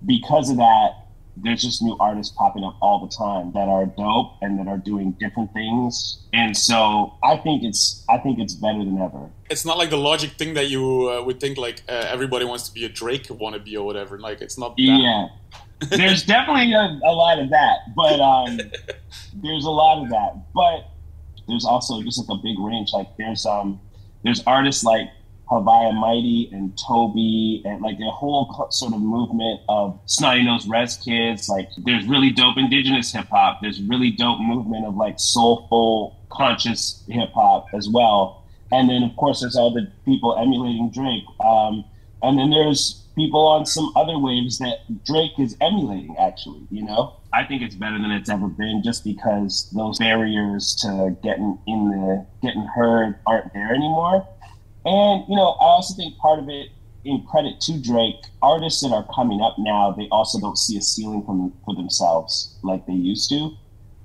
because 0.05 0.49
of 0.49 0.57
that, 0.57 1.07
there's 1.43 1.61
just 1.61 1.81
new 1.81 1.95
artists 1.99 2.35
popping 2.37 2.63
up 2.63 2.75
all 2.81 3.05
the 3.05 3.13
time 3.13 3.51
that 3.53 3.69
are 3.69 3.85
dope 3.85 4.33
and 4.41 4.59
that 4.59 4.67
are 4.67 4.77
doing 4.77 5.11
different 5.19 5.53
things. 5.53 6.19
And 6.33 6.55
so 6.55 7.13
I 7.23 7.37
think 7.37 7.63
it's 7.63 8.03
I 8.09 8.17
think 8.17 8.39
it's 8.39 8.53
better 8.53 8.79
than 8.79 8.99
ever. 8.99 9.29
It's 9.49 9.65
not 9.65 9.77
like 9.77 9.89
the 9.89 9.97
logic 9.97 10.31
thing 10.31 10.53
that 10.55 10.69
you 10.69 11.09
uh, 11.09 11.23
would 11.23 11.39
think 11.39 11.57
like 11.57 11.83
uh, 11.87 12.05
everybody 12.07 12.45
wants 12.45 12.67
to 12.67 12.73
be 12.73 12.85
a 12.85 12.89
Drake 12.89 13.27
wannabe 13.27 13.73
or 13.75 13.83
whatever. 13.83 14.19
Like 14.19 14.41
it's 14.41 14.57
not. 14.57 14.75
That. 14.75 14.81
Yeah, 14.81 15.27
there's 15.79 16.23
definitely 16.23 16.73
a, 16.73 16.99
a, 17.05 17.13
lot 17.13 17.39
of 17.39 17.49
that, 17.51 17.95
but 17.95 18.19
um, 18.19 18.59
there's 19.33 19.65
a 19.65 19.69
lot 19.69 20.03
of 20.03 20.09
that. 20.09 20.51
But 20.53 20.89
there's 21.47 21.65
also 21.65 22.01
just 22.03 22.19
like 22.19 22.37
a 22.37 22.41
big 22.41 22.59
range. 22.59 22.91
Like 22.93 23.07
there's 23.17 23.45
um 23.45 23.79
there's 24.23 24.43
artists 24.45 24.83
like 24.83 25.09
Haviah 25.49 25.93
Mighty 25.93 26.49
and 26.51 26.77
TOBi 26.77 27.63
and 27.65 27.81
like 27.81 27.97
a 27.99 28.11
whole 28.11 28.67
sort 28.71 28.93
of 28.93 29.01
movement 29.01 29.61
of 29.67 29.99
Snotty 30.05 30.43
Nose 30.43 30.67
Rez 30.67 30.97
Kids. 30.97 31.49
Like 31.49 31.69
there's 31.77 32.05
really 32.05 32.29
dope 32.29 32.57
indigenous 32.57 33.11
hip 33.11 33.27
hop. 33.27 33.59
There's 33.61 33.81
really 33.81 34.11
dope 34.11 34.39
movement 34.39 34.85
of 34.85 34.95
like 34.95 35.19
soulful, 35.19 36.17
conscious 36.29 37.03
hip 37.09 37.31
hop 37.33 37.67
as 37.73 37.89
well. 37.89 38.45
And 38.71 38.89
then 38.89 39.01
of 39.01 39.15
course 39.15 39.41
there's 39.41 39.55
all 39.55 39.73
the 39.73 39.91
people 40.05 40.37
emulating 40.37 40.91
Drake. 40.91 41.23
Um, 41.43 41.83
and 42.21 42.37
then 42.37 42.49
there's 42.49 43.07
people 43.15 43.45
on 43.45 43.65
some 43.65 43.91
other 43.95 44.17
waves 44.17 44.59
that 44.59 44.77
Drake 45.05 45.37
is 45.39 45.55
emulating 45.61 46.15
actually, 46.17 46.61
you 46.69 46.83
know? 46.83 47.17
I 47.33 47.43
think 47.43 47.61
it's 47.61 47.75
better 47.75 47.99
than 47.99 48.11
it's 48.11 48.29
ever 48.29 48.47
been 48.47 48.81
just 48.83 49.03
because 49.03 49.69
those 49.75 49.99
barriers 49.99 50.75
to 50.81 51.15
getting 51.21 51.59
in 51.67 51.89
the 51.89 52.25
getting 52.41 52.65
heard 52.75 53.19
aren't 53.27 53.53
there 53.53 53.73
anymore. 53.73 54.27
And, 54.85 55.25
you 55.27 55.35
know, 55.35 55.49
I 55.59 55.65
also 55.65 55.93
think 55.95 56.17
part 56.17 56.39
of 56.39 56.49
it, 56.49 56.69
in 57.05 57.25
credit 57.29 57.61
to 57.61 57.81
Drake, 57.81 58.23
artists 58.41 58.81
that 58.81 58.91
are 58.91 59.05
coming 59.13 59.41
up 59.41 59.55
now, 59.57 59.91
they 59.91 60.07
also 60.11 60.39
don't 60.39 60.57
see 60.57 60.77
a 60.77 60.81
ceiling 60.81 61.23
from, 61.25 61.53
for 61.63 61.75
themselves 61.75 62.57
like 62.63 62.85
they 62.85 62.93
used 62.93 63.29
to. 63.29 63.51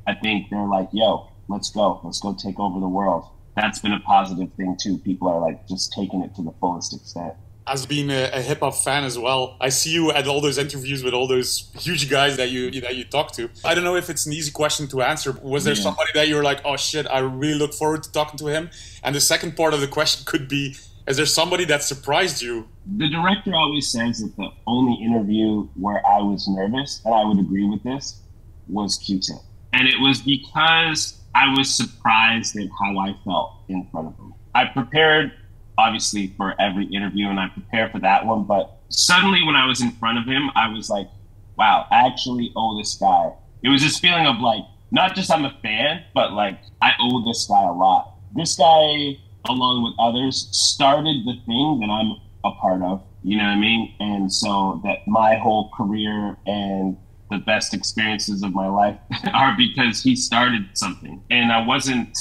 I 0.07 0.15
think 0.15 0.51
they're 0.51 0.67
like, 0.67 0.89
yo, 0.93 1.29
let's 1.49 1.71
go. 1.71 2.01
Let's 2.05 2.21
go 2.21 2.35
take 2.35 2.59
over 2.61 2.79
the 2.79 2.89
world. 2.89 3.27
That's 3.57 3.79
been 3.79 3.93
a 3.93 4.01
positive 4.01 4.53
thing, 4.55 4.77
too. 4.81 4.99
People 4.99 5.29
are 5.29 5.41
like 5.41 5.67
just 5.69 5.93
taking 5.93 6.23
it 6.23 6.35
to 6.37 6.43
the 6.43 6.53
fullest 6.61 6.95
extent 6.95 7.35
as 7.67 7.87
being 7.87 8.11
a, 8.11 8.31
a 8.33 8.43
hip 8.43 8.61
hop 8.61 8.75
fan 8.75 9.05
as 9.05 9.19
well, 9.19 9.57
I 9.61 9.71
see 9.71 9.91
you 9.91 10.13
at 10.13 10.27
all 10.27 10.41
those 10.41 10.59
interviews 10.59 11.03
with 11.03 11.15
all 11.15 11.27
those 11.27 11.71
huge 11.79 12.11
guys 12.11 12.37
that 12.37 12.51
you 12.51 12.71
that 12.83 12.97
you 12.97 13.05
talk 13.05 13.33
to. 13.33 13.49
I 13.65 13.75
don't 13.75 13.85
know 13.85 13.97
if 13.97 14.11
it's 14.11 14.27
an 14.27 14.33
easy 14.33 14.51
question 14.51 14.87
to 14.89 15.03
answer. 15.03 15.33
Was 15.43 15.65
there 15.65 15.75
yeah. 15.75 15.83
somebody 15.83 16.11
that 16.15 16.29
you 16.29 16.37
were 16.37 16.43
like, 16.43 16.61
oh 16.65 16.77
shit, 16.77 17.07
I 17.07 17.21
really 17.21 17.59
look 17.59 17.73
forward 17.73 18.03
to 18.03 18.13
talking 18.13 18.39
to 18.39 18.47
him? 18.47 18.71
And 19.03 19.15
the 19.15 19.21
second 19.21 19.57
part 19.57 19.73
of 19.75 19.81
the 19.81 19.89
question 19.89 20.25
could 20.27 20.49
be, 20.49 20.77
is 21.07 21.17
there 21.17 21.27
somebody 21.27 21.65
that 21.67 21.83
surprised 21.83 22.43
you? 22.43 22.69
The 22.97 23.09
director 23.09 23.55
always 23.55 23.89
says 23.89 24.21
that 24.21 24.37
the 24.37 24.51
only 24.67 25.03
interview 25.03 25.69
where 25.75 26.07
I 26.07 26.19
was 26.19 26.47
nervous, 26.49 27.01
and 27.05 27.15
I 27.15 27.25
would 27.25 27.39
agree 27.39 27.69
with 27.69 27.83
this, 27.83 28.21
was 28.69 28.99
Q-Tip, 28.99 29.37
and 29.73 29.89
it 29.89 30.01
was 30.01 30.21
because 30.23 31.21
I 31.35 31.53
was 31.55 31.75
surprised 31.75 32.57
at 32.57 32.69
how 32.79 32.99
I 32.99 33.15
felt 33.25 33.53
in 33.69 33.87
front 33.91 34.09
of 34.09 34.17
him. 34.17 34.35
I 34.55 34.67
prepared 34.67 35.33
obviously 35.79 36.29
for 36.37 36.55
every 36.61 36.87
interview 36.87 37.29
and 37.29 37.39
I 37.39 37.49
prepare 37.49 37.89
for 37.91 37.99
that 38.01 38.27
one. 38.27 38.45
But 38.45 38.79
suddenly 38.89 39.43
when 39.45 39.57
I 39.57 39.67
was 39.67 39.81
in 39.81 39.91
front 39.93 40.19
of 40.19 40.27
him, 40.27 40.51
I 40.55 40.69
was 40.69 40.91
like, 40.91 41.09
wow, 41.57 41.87
I 41.91 42.07
actually 42.07 42.53
owe 42.57 42.79
this 42.79 42.95
guy. 42.95 43.33
It 43.63 43.69
was 43.69 43.83
this 43.83 43.99
feeling 43.99 44.27
of 44.27 44.41
like, 44.41 44.65
not 44.91 45.15
just 45.15 45.31
I'm 45.31 45.45
a 45.45 45.57
fan, 45.63 46.05
but 46.15 46.33
like 46.33 46.59
I 46.81 46.93
owe 47.01 47.25
this 47.27 47.47
guy 47.47 47.63
a 47.63 47.73
lot. 47.73 48.15
This 48.35 48.57
guy, 48.57 49.19
along 49.49 49.85
with 49.85 49.95
others, 49.99 50.49
started 50.53 51.25
the 51.25 51.35
thing 51.47 51.81
that 51.81 51.91
I'm 51.91 52.21
a 52.45 52.55
part 52.57 52.83
of. 52.83 53.03
You 53.23 53.39
know 53.39 53.45
what 53.45 53.51
I 53.51 53.57
mean? 53.57 53.95
And 54.01 54.33
so 54.33 54.81
that 54.85 55.09
my 55.09 55.37
whole 55.37 55.71
career 55.77 56.37
and 56.47 56.97
the 57.31 57.39
best 57.39 57.73
experiences 57.73 58.43
of 58.43 58.55
my 58.55 58.69
life 58.69 58.99
are 59.33 59.57
because 59.57 60.03
he 60.03 60.15
started 60.15 60.69
something. 60.75 61.23
And 61.31 61.51
I 61.51 61.67
wasn't 61.67 62.17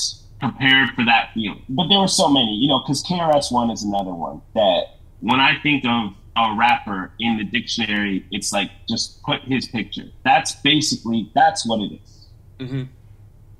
prepared 0.49 0.89
for 0.95 1.05
that 1.05 1.31
feeling. 1.33 1.63
But 1.69 1.87
there 1.87 1.99
were 1.99 2.07
so 2.07 2.29
many, 2.29 2.55
you 2.55 2.67
know, 2.67 2.79
because 2.79 3.03
KRS 3.03 3.51
One 3.51 3.69
is 3.69 3.83
another 3.83 4.13
one 4.13 4.41
that 4.53 4.99
when 5.21 5.39
I 5.39 5.59
think 5.61 5.85
of 5.85 6.13
a 6.35 6.55
rapper 6.57 7.11
in 7.19 7.37
the 7.37 7.43
dictionary, 7.43 8.25
it's 8.31 8.51
like 8.51 8.71
just 8.89 9.21
put 9.23 9.41
his 9.41 9.67
picture. 9.67 10.05
That's 10.23 10.55
basically 10.55 11.31
that's 11.33 11.65
what 11.67 11.79
it 11.81 11.99
is. 12.01 12.27
Mm-hmm. 12.59 12.83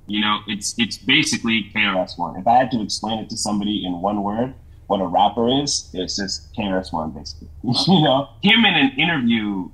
You 0.07 0.21
know, 0.21 0.39
it's 0.47 0.75
it's 0.77 0.97
basically 0.97 1.71
KRS 1.73 2.17
One. 2.17 2.39
If 2.39 2.47
I 2.47 2.57
had 2.57 2.71
to 2.71 2.81
explain 2.81 3.19
it 3.19 3.29
to 3.29 3.37
somebody 3.37 3.85
in 3.85 4.01
one 4.01 4.21
word, 4.21 4.53
what 4.87 4.99
a 4.99 5.07
rapper 5.07 5.47
is, 5.63 5.89
it's 5.93 6.17
just 6.17 6.53
KRS 6.55 6.91
One, 6.91 7.11
basically. 7.11 7.47
you 7.63 8.03
know, 8.03 8.29
him 8.41 8.65
in 8.65 8.75
an 8.75 8.91
interview 8.97 9.69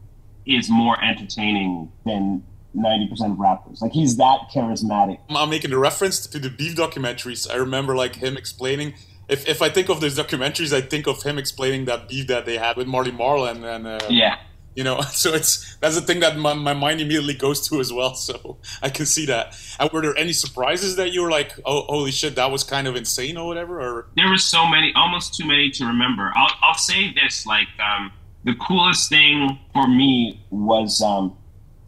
is 0.45 0.69
more 0.69 1.01
entertaining 1.03 1.91
than 2.05 2.43
90% 2.75 3.31
of 3.31 3.39
rappers. 3.39 3.81
Like 3.81 3.91
he's 3.91 4.17
that 4.17 4.49
charismatic. 4.53 5.19
I'm 5.29 5.49
making 5.49 5.73
a 5.73 5.77
reference 5.77 6.25
to 6.27 6.39
the 6.39 6.49
beef 6.49 6.75
documentaries. 6.75 7.49
I 7.51 7.55
remember 7.55 7.95
like 7.95 8.15
him 8.15 8.37
explaining 8.37 8.93
if, 9.29 9.47
if 9.47 9.61
I 9.61 9.69
think 9.69 9.89
of 9.89 10.01
those 10.01 10.17
documentaries, 10.17 10.73
I 10.73 10.81
think 10.81 11.07
of 11.07 11.21
him 11.23 11.37
explaining 11.37 11.85
that 11.85 12.09
beef 12.09 12.27
that 12.27 12.45
they 12.45 12.57
had 12.57 12.75
with 12.77 12.87
Marley 12.87 13.11
Marl 13.11 13.45
and, 13.45 13.63
and 13.63 13.87
uh, 13.87 13.99
yeah, 14.09 14.39
you 14.75 14.83
know. 14.83 15.01
So 15.11 15.33
it's 15.33 15.75
that's 15.77 15.95
the 15.95 16.01
thing 16.01 16.19
that 16.21 16.37
my, 16.37 16.53
my 16.53 16.73
mind 16.73 16.99
immediately 16.99 17.35
goes 17.35 17.67
to 17.69 17.79
as 17.79 17.93
well. 17.93 18.15
So 18.29 18.57
I 18.81 18.89
can 18.89 19.05
see 19.05 19.25
that. 19.27 19.55
And 19.79 19.91
were 19.91 20.01
there 20.01 20.17
any 20.17 20.33
surprises 20.33 20.95
that 20.95 21.11
you 21.11 21.21
were 21.21 21.31
like, 21.31 21.53
oh, 21.65 21.81
holy 21.83 22.11
shit, 22.11 22.35
that 22.35 22.51
was 22.51 22.63
kind 22.63 22.87
of 22.87 22.95
insane 22.95 23.37
or 23.37 23.47
whatever? 23.47 23.79
Or 23.79 24.07
there 24.15 24.27
were 24.27 24.37
so 24.37 24.67
many, 24.67 24.91
almost 24.95 25.35
too 25.35 25.45
many 25.45 25.69
to 25.71 25.85
remember. 25.85 26.31
I'll 26.35 26.51
I'll 26.63 26.77
say 26.77 27.13
this, 27.13 27.45
like 27.45 27.67
um, 27.79 28.11
the 28.43 28.55
coolest 28.55 29.09
thing 29.09 29.59
for 29.73 29.87
me 29.87 30.43
was 30.49 31.01
um, 31.01 31.37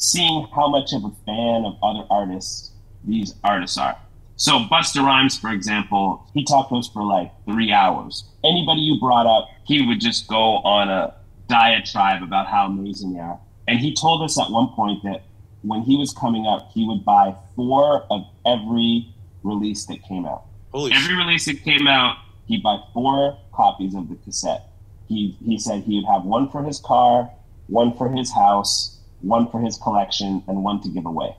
seeing 0.01 0.47
how 0.55 0.67
much 0.67 0.93
of 0.93 1.03
a 1.05 1.11
fan 1.25 1.63
of 1.63 1.77
other 1.83 2.05
artists 2.09 2.71
these 3.03 3.35
artists 3.43 3.77
are. 3.77 3.95
So 4.35 4.53
Busta 4.61 5.03
Rhymes, 5.03 5.37
for 5.37 5.51
example, 5.51 6.25
he 6.33 6.43
talked 6.43 6.69
to 6.69 6.75
us 6.77 6.87
for 6.87 7.03
like 7.03 7.31
three 7.45 7.71
hours. 7.71 8.23
Anybody 8.43 8.81
you 8.81 8.99
brought 8.99 9.27
up, 9.27 9.49
he 9.63 9.85
would 9.85 10.01
just 10.01 10.27
go 10.27 10.57
on 10.57 10.89
a 10.89 11.13
diatribe 11.47 12.23
about 12.23 12.47
how 12.47 12.65
amazing 12.65 13.13
they 13.13 13.19
are. 13.19 13.39
And 13.67 13.79
he 13.79 13.93
told 13.93 14.23
us 14.23 14.39
at 14.39 14.49
one 14.49 14.69
point 14.69 15.03
that 15.03 15.21
when 15.61 15.83
he 15.83 15.95
was 15.95 16.13
coming 16.13 16.47
up, 16.47 16.71
he 16.73 16.83
would 16.87 17.05
buy 17.05 17.35
four 17.55 18.07
of 18.09 18.23
every 18.43 19.13
release 19.43 19.85
that 19.85 20.01
came 20.01 20.25
out. 20.25 20.45
Holy 20.71 20.93
every 20.93 21.15
release 21.15 21.45
that 21.45 21.63
came 21.63 21.87
out, 21.87 22.17
he'd 22.47 22.63
buy 22.63 22.79
four 22.91 23.37
copies 23.53 23.93
of 23.93 24.09
the 24.09 24.15
cassette. 24.15 24.63
He 25.07 25.37
he 25.45 25.59
said 25.59 25.83
he 25.83 25.97
would 25.97 26.11
have 26.11 26.23
one 26.23 26.49
for 26.49 26.63
his 26.63 26.79
car, 26.79 27.29
one 27.67 27.95
for 27.95 28.09
his 28.09 28.33
house, 28.33 29.00
one 29.21 29.49
for 29.49 29.61
his 29.61 29.77
collection, 29.77 30.43
and 30.47 30.63
one 30.63 30.81
to 30.81 30.89
give 30.89 31.05
away. 31.05 31.35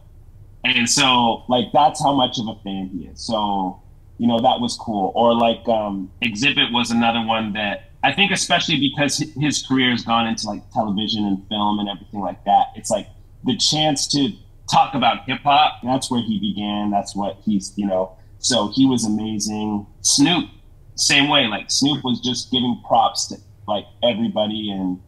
And 0.65 0.89
so, 0.89 1.45
like, 1.49 1.73
that's 1.73 2.03
how 2.03 2.15
much 2.15 2.39
of 2.39 2.47
a 2.47 2.55
fan 2.62 2.89
he 2.89 3.07
is. 3.07 3.21
So, 3.21 3.83
you 4.19 4.27
know, 4.29 4.41
that 4.41 4.61
was 4.61 4.77
cool. 4.77 5.12
Or 5.17 5.35
like, 5.35 5.67
um, 5.69 6.11
Xzibit 6.23 6.73
was 6.73 6.91
another 6.91 7.27
one 7.27 7.53
that 7.55 7.91
I 8.05 8.12
think, 8.12 8.33
especially 8.33 8.79
because 8.79 9.19
his 9.39 9.65
career 9.67 9.91
has 9.91 10.05
gone 10.05 10.27
into 10.27 10.47
like 10.47 10.69
television 10.71 11.25
and 11.25 11.47
film 11.49 11.79
and 11.79 11.89
everything 11.89 12.21
like 12.21 12.45
that. 12.45 12.69
It's 12.75 12.91
like 12.91 13.09
the 13.45 13.57
chance 13.57 14.09
to 14.09 14.33
talk 14.71 14.95
about 14.95 15.25
hip 15.29 15.41
hop. 15.43 15.81
That's 15.83 16.11
where 16.11 16.21
he 16.21 16.39
began. 16.41 16.91
That's 16.91 17.15
what 17.15 17.39
he's, 17.45 17.73
you 17.77 17.87
know, 17.87 18.17
So 18.43 18.73
he 18.75 18.87
was 18.87 19.05
amazing. 19.05 19.87
Snoop, 20.01 20.51
same 20.97 21.29
way. 21.31 21.47
Like 21.47 21.71
Snoop 21.71 22.03
was 22.03 22.21
just 22.21 22.51
giving 22.51 22.81
props 22.87 23.29
to 23.29 23.37
like 23.69 23.87
everybody, 24.03 24.71
and 24.71 25.01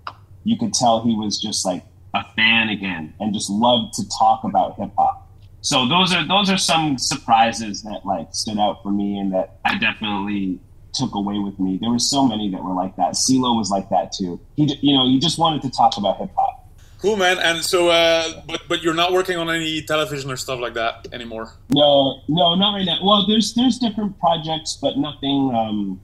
you 0.44 0.56
could 0.56 0.72
tell 0.72 1.02
he 1.02 1.16
was 1.16 1.40
just 1.40 1.66
like 1.66 1.84
a 2.14 2.24
fan 2.36 2.68
again 2.68 3.12
and 3.20 3.34
just 3.34 3.50
loved 3.50 3.94
to 3.94 4.08
talk 4.08 4.44
about 4.44 4.78
hip 4.78 4.90
hop. 4.96 5.28
So 5.60 5.88
those 5.88 6.14
are 6.14 6.26
those 6.26 6.50
are 6.50 6.58
some 6.58 6.98
surprises 6.98 7.82
that 7.82 8.02
like 8.04 8.28
stood 8.32 8.58
out 8.58 8.82
for 8.82 8.90
me 8.90 9.18
and 9.18 9.32
that 9.32 9.58
I 9.64 9.78
definitely 9.78 10.60
took 10.92 11.14
away 11.14 11.38
with 11.38 11.58
me. 11.58 11.78
There 11.80 11.90
were 11.90 11.98
so 11.98 12.26
many 12.26 12.50
that 12.50 12.62
were 12.62 12.74
like 12.74 12.94
that. 12.96 13.14
CeeLo 13.14 13.56
was 13.56 13.70
like 13.70 13.88
that 13.88 14.12
too. 14.12 14.40
He 14.56 14.78
you 14.80 14.94
know, 14.94 15.06
he 15.06 15.18
just 15.18 15.38
wanted 15.38 15.62
to 15.62 15.70
talk 15.70 15.96
about 15.96 16.18
hip 16.18 16.30
hop. 16.36 16.60
Cool, 17.00 17.16
man. 17.16 17.38
And 17.38 17.62
so, 17.62 17.88
uh, 17.88 18.42
but 18.46 18.62
but 18.68 18.82
you're 18.82 18.94
not 18.94 19.12
working 19.12 19.36
on 19.36 19.50
any 19.50 19.82
television 19.82 20.30
or 20.30 20.36
stuff 20.36 20.60
like 20.60 20.74
that 20.74 21.08
anymore. 21.12 21.52
No, 21.70 22.22
no, 22.28 22.54
not 22.54 22.74
right 22.74 22.86
now. 22.86 22.98
Well, 23.02 23.26
there's 23.26 23.54
there's 23.54 23.78
different 23.78 24.18
projects, 24.20 24.78
but 24.80 24.96
nothing 24.96 25.52
um, 25.54 26.00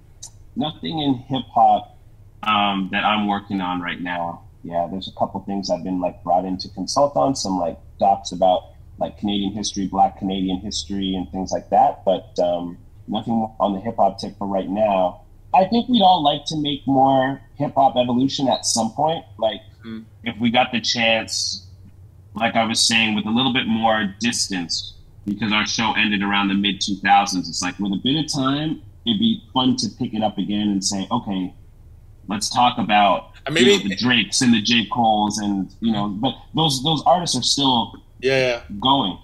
nothing 0.56 0.98
in 0.98 1.14
hip 1.14 1.44
hop 1.54 1.96
um, 2.42 2.88
that 2.92 3.04
I'm 3.04 3.28
working 3.28 3.60
on 3.60 3.80
right 3.80 4.00
now 4.00 4.42
yeah, 4.62 4.88
there's 4.90 5.08
a 5.08 5.18
couple 5.18 5.40
things 5.40 5.70
I've 5.70 5.84
been 5.84 6.00
like 6.00 6.22
brought 6.22 6.44
in 6.44 6.58
to 6.58 6.68
consult 6.70 7.16
on, 7.16 7.34
some 7.34 7.58
like 7.58 7.78
docs 7.98 8.32
about 8.32 8.70
like 8.98 9.18
Canadian 9.18 9.52
history, 9.52 9.86
Black 9.86 10.18
Canadian 10.18 10.58
history, 10.58 11.14
and 11.14 11.30
things 11.30 11.52
like 11.52 11.70
that. 11.70 12.04
But 12.04 12.38
um, 12.38 12.78
nothing 13.08 13.50
on 13.58 13.72
the 13.72 13.80
hip 13.80 13.96
hop 13.96 14.18
tip 14.18 14.36
for 14.38 14.46
right 14.46 14.68
now. 14.68 15.22
I 15.52 15.64
think 15.64 15.88
we'd 15.88 16.02
all 16.02 16.22
like 16.22 16.44
to 16.46 16.56
make 16.56 16.86
more 16.86 17.40
hip 17.56 17.74
hop 17.74 17.96
evolution 17.96 18.48
at 18.48 18.64
some 18.64 18.92
point. 18.92 19.24
Like 19.38 19.60
mm. 19.84 20.04
if 20.24 20.38
we 20.38 20.50
got 20.50 20.72
the 20.72 20.80
chance, 20.80 21.66
like 22.34 22.54
I 22.54 22.64
was 22.64 22.80
saying, 22.80 23.14
with 23.14 23.26
a 23.26 23.30
little 23.30 23.52
bit 23.52 23.66
more 23.66 24.14
distance, 24.20 24.94
because 25.26 25.52
our 25.52 25.66
show 25.66 25.92
ended 25.96 26.22
around 26.22 26.48
the 26.48 26.54
mid 26.54 26.80
2000s. 26.80 27.48
It's 27.48 27.62
like 27.62 27.78
with 27.78 27.92
a 27.92 28.00
bit 28.02 28.24
of 28.24 28.32
time, 28.32 28.82
it'd 29.06 29.18
be 29.18 29.42
fun 29.52 29.76
to 29.76 29.88
pick 29.98 30.14
it 30.14 30.22
up 30.22 30.38
again 30.38 30.68
and 30.68 30.84
say, 30.84 31.06
okay, 31.10 31.54
let's 32.28 32.48
talk 32.48 32.78
about 32.78 33.30
maybe 33.50 33.72
you 33.72 33.82
know, 33.82 33.88
the 33.88 33.96
Drakes 33.96 34.40
and 34.40 34.52
the 34.52 34.60
J 34.60 34.86
Cole's 34.92 35.38
and 35.38 35.72
you 35.80 35.92
know, 35.92 36.08
but 36.08 36.34
those 36.54 36.82
those 36.82 37.02
artists 37.06 37.36
are 37.36 37.42
still 37.42 37.94
yeah, 38.20 38.38
yeah. 38.38 38.62
going. 38.80 39.18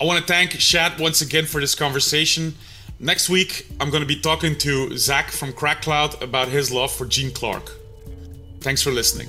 I 0.00 0.04
want 0.04 0.20
to 0.20 0.26
thank 0.26 0.52
Shad 0.52 1.00
once 1.00 1.20
again 1.20 1.46
for 1.46 1.60
this 1.60 1.74
conversation. 1.74 2.54
Next 3.00 3.28
week, 3.28 3.66
I'm 3.80 3.90
going 3.90 4.02
to 4.02 4.06
be 4.06 4.20
talking 4.20 4.56
to 4.58 4.96
Zach 4.96 5.30
from 5.30 5.52
Crack 5.52 5.82
Cloud 5.82 6.20
about 6.22 6.48
his 6.48 6.72
love 6.72 6.92
for 6.92 7.06
Gene 7.06 7.32
Clark. 7.32 7.70
Thanks 8.60 8.82
for 8.82 8.90
listening. 8.90 9.28